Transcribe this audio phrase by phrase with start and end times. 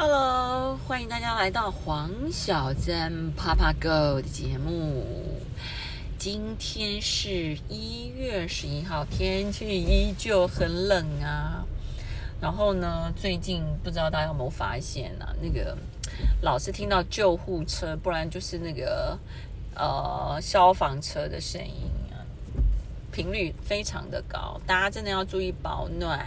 [0.00, 5.04] Hello，欢迎大家来到黄小珍 Papa Go 的节目。
[6.16, 11.66] 今天是一月十一号，天气依旧很冷啊。
[12.40, 15.76] 然后呢，最近不知道大家有没有发现啊，那个
[16.42, 19.18] 老是听到救护车，不然就是那个
[19.74, 22.22] 呃消防车的声音啊，
[23.10, 26.24] 频率非常的高，大家真的要注意保暖。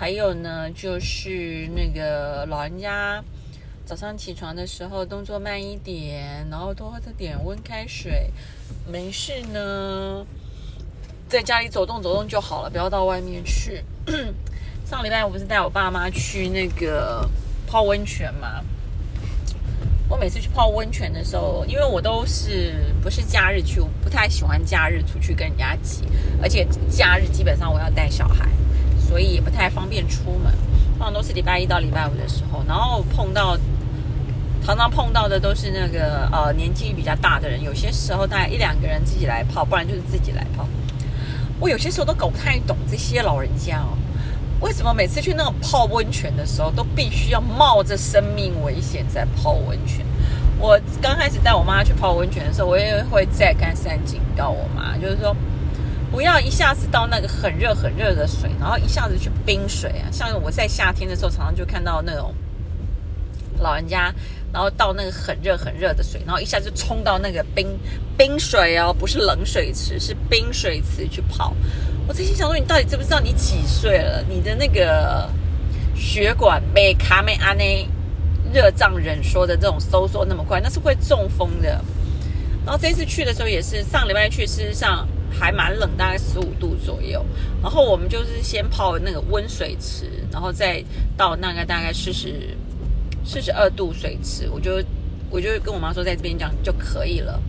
[0.00, 3.22] 还有呢，就是那个老人家
[3.84, 8.32] 早上起床的时候动作慢一点，然后多喝点温开水。
[8.90, 10.24] 没事呢，
[11.28, 13.84] 在家里走动走动就好了，不要到外面去。
[14.88, 17.28] 上礼拜我不是带我爸妈去那个
[17.66, 18.64] 泡温泉嘛？
[20.08, 26.04] 我每次去泡温泉的时候，因为我都是不是假日去，我不太喜欢假日出去跟人家挤，
[26.40, 28.48] 而且假日基本上我要带小孩。
[29.10, 30.52] 所以也不太方便出门，
[30.96, 33.58] 通常都是礼拜一到礼拜五的时候，然后碰到
[34.64, 40.64] 常常碰到的都是那个呃年纪比较大的人，有些时候大概一两个人自己来泡，不然就是自己来泡。
[41.58, 43.98] 我有些时候都搞不太懂这些老人家哦，
[44.60, 50.06] 为什么每次去那种泡温泉的时候，都必须要冒着生命危险在泡温泉？
[50.56, 55.34] 我刚开始带我妈去泡温泉的时候，我也会再三三警告我妈，就是说。
[56.10, 60.10] 不要一下子到那个很热很热的水，然后一下子去冰水啊！
[60.10, 62.34] 像我在夏天的时候，常常就看到那种
[63.60, 64.12] 老人家，
[64.52, 67.78] 然后到那个很热很热的水，然后一下子冲到那个冰
[68.18, 71.54] 冰水哦，不是冷水池，是冰水池去泡。
[72.08, 74.20] 我在心想说，你到底知不知道你几岁了？
[74.28, 75.30] 你的那个
[75.94, 77.88] 血管被卡梅阿内
[78.52, 81.80] 热胀冷缩的这种收缩那么快，那是会中风的。
[82.66, 85.06] 然后这次去的时候也是上礼拜去，事实上。
[85.30, 87.24] 还蛮冷，大概十五度左右。
[87.62, 90.84] 然后我们就是先泡那个温水池，然后再
[91.16, 92.56] 到那个大概四十
[93.24, 94.82] 四十二度水池，我就
[95.30, 97.40] 我就跟我妈说，在这边讲就可以了。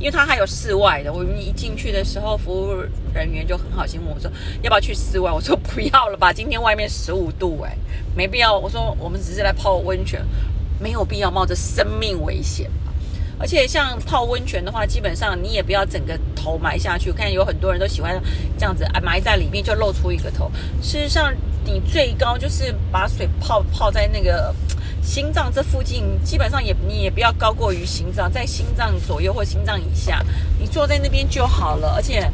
[0.00, 2.72] 因为它还有室外的，我们一进去的时候，服务
[3.12, 4.30] 人员就很好心问我说，
[4.62, 5.32] 要不要去室外？
[5.32, 7.76] 我说不要了吧，今天外面十五度，哎，
[8.14, 8.56] 没必要。
[8.56, 10.24] 我说我们只是来泡温泉，
[10.78, 12.70] 没有必要冒着生命危险。
[13.40, 17.10] 而且像泡温泉的话，基本上你也不要整个头埋下去。
[17.10, 18.20] 我看有很多人都喜欢
[18.58, 20.50] 这样子，埋在里面就露出一个头。
[20.82, 21.32] 事实上，
[21.64, 24.52] 你最高就是把水泡泡在那个
[25.00, 30.24] 心脏这附近，基本上也你也不要高过于心脏，在心脏左右或心脏以下，
[30.58, 31.94] 你坐在那边就好了。
[31.94, 32.28] 而且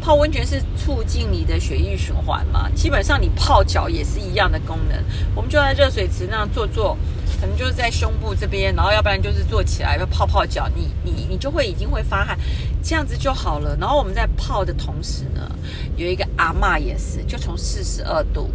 [0.00, 4.98] 泡温泉是促进你的血液循环嘛，基本上你泡脚也是一样的功能。
[5.36, 6.98] 我们就在热水池那样坐坐。
[7.40, 12.36] 可能就是在胸部这边，然后要不然就是坐起来要泡泡脚，你你你就会已经会发汗，
[12.82, 13.76] 这样子就好了。
[13.80, 15.50] 然后我们在泡的同时呢，
[15.96, 18.50] 有一个阿嬷也是，就从四十二度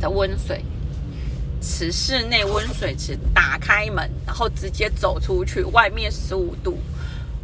[0.00, 0.62] 的温水
[1.62, 6.78] 池室内温水池打开门，然后直接走出去，外面十五度，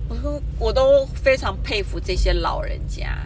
[0.09, 3.17] 我说我都非常佩服这些老人家。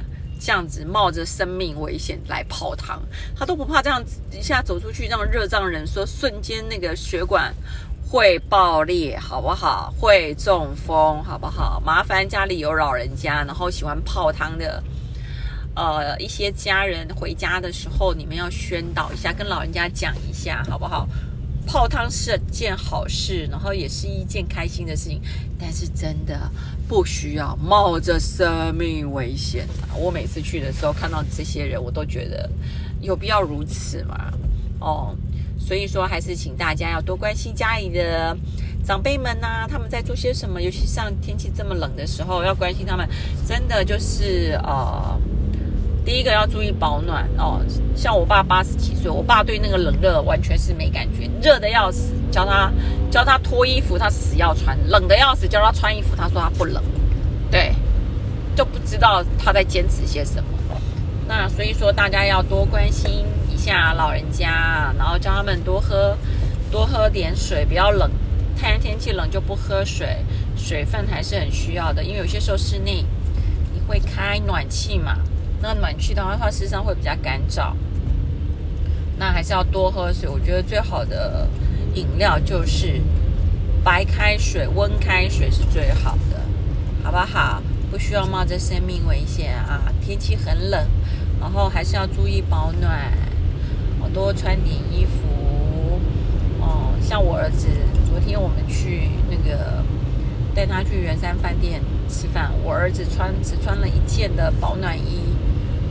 [0.44, 3.00] 这样子冒着生命危险来泡汤，
[3.36, 7.54] 他都不怕这样子一下走出去，让热胀冷缩，瞬间那个血管
[8.10, 9.94] 会爆裂，好不好？
[9.98, 11.80] 会中风，好不好？
[11.86, 14.82] 麻烦家里有老人家，然后喜欢泡汤的，
[15.76, 21.06] 呃，一些家人回家的时候，你们要宣导一下，跟老人家讲一下，好不好？
[21.66, 25.20] 泡汤是件好事，然后也是一件开心的事情，
[25.58, 26.50] 但是真的
[26.88, 29.66] 不需要冒着生命危险！
[29.96, 32.50] 我每次去的时候看到这些人，我都觉得
[33.00, 34.32] 有必要如此吗？
[34.80, 35.16] 哦，
[35.58, 38.36] 所以说还是请大家要多关心家里的
[38.84, 43.08] 长辈们呐，他们在做些什么，尤其像天气这么冷的时候，要关心他们，
[43.46, 45.18] 真的就是呃。
[46.04, 47.60] 第一个要注意保暖哦，
[47.94, 52.72] 像我爸八十几岁，我爸对那个冷热完全是没感觉，热的要死，教他
[53.10, 56.82] 教他脱衣服，他死要穿；冷的要死，教他穿衣服，他说他不冷，
[57.50, 57.72] 对，
[58.56, 60.48] 就不知道他在坚持些什么。
[61.28, 66.18] 那所以说，大家要多关心一下老人家，然后教他们多喝
[66.70, 68.10] 多喝点水，不要冷，
[68.58, 70.18] 太阳天气冷就不喝水，
[70.56, 73.04] 水分还是很需要的，因为有些时候室内
[73.72, 75.16] 你会开暖气嘛。
[75.62, 77.72] 那暖气的话，它事实上会比较干燥。
[79.16, 80.28] 那还是要多喝水。
[80.28, 81.48] 我觉得最好的
[81.94, 83.00] 饮料就是
[83.84, 86.40] 白开水、温开水是最好的，
[87.04, 87.62] 好不好？
[87.90, 89.92] 不需要冒着生命危险啊！
[90.00, 90.88] 天气很冷，
[91.38, 93.12] 然后还是要注意保暖，
[94.12, 96.00] 多穿点衣服。
[96.58, 97.68] 哦，像我儿子，
[98.08, 99.84] 昨天我们去那个
[100.54, 105.31] 带他去圆山饭店吃饭，我儿子穿只穿了一件的保暖衣。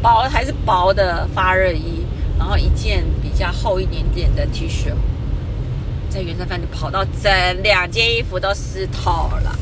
[0.02, 2.06] 薄还是薄的发热衣，
[2.38, 4.92] 然后一件比较厚一点点的 T 恤，
[6.10, 7.32] 在元山饭店跑到整
[7.62, 9.56] 两件衣服都湿透了。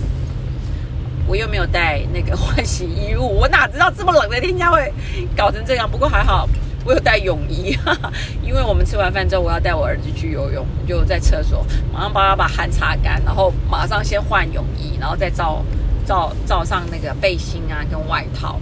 [1.27, 4.91] 我又没有带那个换洗衣物，我哪知道这么冷的天家会
[5.37, 5.87] 搞成这样？
[5.87, 6.49] 不过还好，
[6.83, 11.63] 我有带泳衣，哈哈，因为我们吃完饭之后，我要带我儿子去游泳，就在厕所
[11.93, 15.63] 马上帮他把汗擦干，然后马上先换泳衣，然后再罩
[16.03, 18.59] 罩罩上那个背心啊跟外套，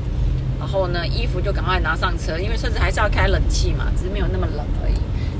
[0.59, 4.95] 然后呢衣服就赶快拿上车，因为车子还是要开冷气嘛，只是没有那么冷而已，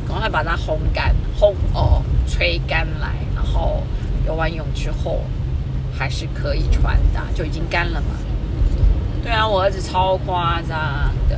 [0.07, 3.83] 赶快把它烘干，烘哦吹干来，然后
[4.25, 5.21] 游完泳之后。
[5.99, 8.09] 还是可以穿的，就已经干了嘛。
[9.23, 11.35] 对啊，我儿子超夸张的。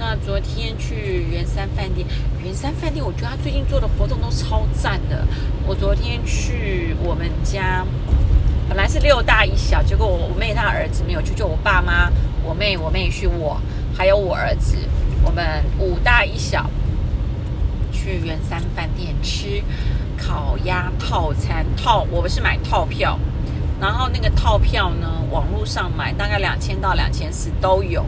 [0.00, 2.04] 那昨天去圆山饭店，
[2.42, 5.24] 圆山饭店，我觉得他最近做的活动都超赞的。
[5.64, 7.86] 我昨天去我们家，
[8.68, 12.10] 本来是六大一小，结果我我妹她儿子没有去，就我爸妈、
[12.42, 13.60] 我妹、我妹婿、我
[13.96, 14.76] 还有我儿子，
[15.24, 16.70] 我们五大一小
[17.92, 19.62] 去圆山饭店吃
[20.16, 23.18] 烤鸭套餐套，我们是买套票。
[23.80, 28.04] 然后那个套票呢，网络上买大概两千到两千四都有，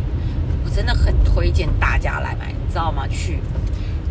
[0.64, 3.06] 我真的很推荐大家来买，你知道吗？
[3.08, 3.40] 去，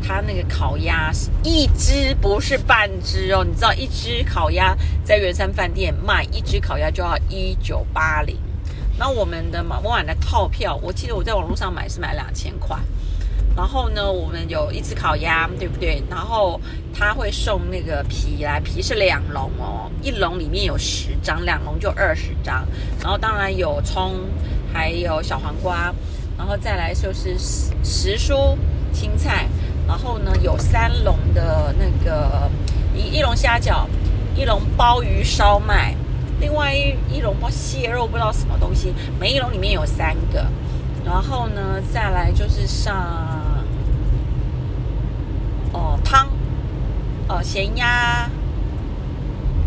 [0.06, 8.38] 他那个烤鸭是一只不是半只哦，你知道一只烤鸭在圆山饭店卖一只烤鸭就要一九八零，
[9.04, 12.78] 那我们的嘛，我买的套票，我记得我在网络上买是买两千块。
[13.54, 16.02] 然后呢，我们有一只烤鸭，对不对？
[16.10, 16.58] 然后
[16.98, 22.66] 他会送那个皮来，皮是两笼哦，一笼里面有十张，两笼就二十张。
[23.02, 24.22] 然后当然有葱，
[24.72, 25.94] 还有小黄瓜，
[26.38, 28.56] 然后再来就是时蔬
[28.94, 29.50] 青菜。
[29.86, 32.50] 然后呢，有三笼的那个
[32.96, 33.86] 一一笼虾饺，
[34.34, 35.94] 一笼鲍鱼烧麦，
[37.50, 38.94] 蟹肉，不知道什么东西。
[39.20, 40.46] 每一笼里面有三个。
[41.06, 42.96] 然后呢，再来就是上。
[45.74, 46.28] 哦，汤，
[47.28, 48.30] 哦，咸鸭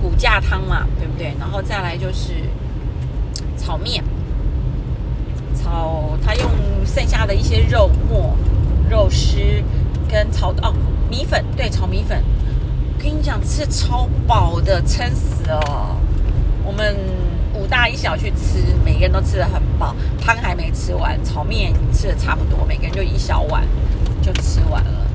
[0.00, 1.34] 骨架汤嘛，对不对？
[1.38, 2.32] 然后再来就是
[3.56, 4.04] 炒面，
[5.52, 6.48] 炒他用
[6.86, 8.36] 剩下的一些肉末、
[8.88, 9.36] 肉丝
[10.08, 10.72] 跟炒哦
[11.10, 12.22] 米粉，对，炒米粉。
[12.94, 15.96] 我跟你讲，吃超饱的，撑死哦。
[16.64, 16.96] 我们
[17.66, 23.64] 大一小去吃，每个人都吃的很饱，汤还没吃完，炒面吃的差不多，每个人就一小碗
[24.22, 25.06] 就吃完了。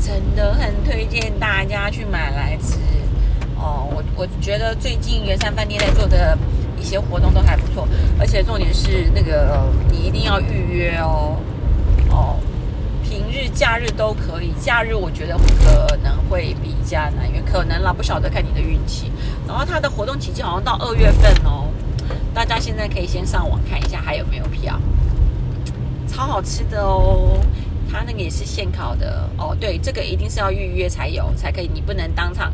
[0.00, 2.76] 真的很推荐大家去买来吃
[3.56, 3.86] 哦！
[3.94, 6.36] 我我觉得最近圆山饭店在做的
[6.76, 7.86] 一些活动都还不错，
[8.18, 11.36] 而且重点是那个你一定要预约哦
[12.10, 12.36] 哦，
[13.04, 19.12] 平日假日都可以，假日我觉得可能会比较难，因为可能啦，不晓得看你的运气。
[19.46, 21.61] 然后它的活动期间好像到二月份哦，
[22.34, 24.80] 大家现在可以先上网看一下还有没有票，
[26.08, 27.38] 超好吃的哦！
[27.90, 32.52] 它那个也是现烤的哦，对，这个一定是要预约才有，才可以，你不能当场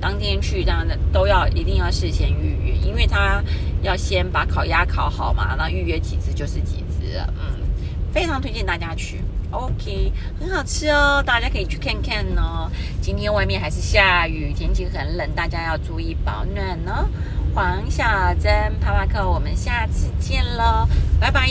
[0.00, 3.40] 当天去这样的，都要一定要事先预约，因为它
[3.82, 7.60] 要先把烤鸭烤好嘛，那预约几只就是几只，嗯，
[8.12, 9.22] 非常推荐大家去
[9.52, 12.68] ，OK，很好吃哦，大家可以去看看哦。
[13.00, 17.08] 今天外面还是下雨，天气很冷，大家要注意保暖哦。
[17.54, 18.04] 黄小
[18.34, 20.86] 珍啪啪克，我们下次见喽，
[21.20, 21.48] 拜拜。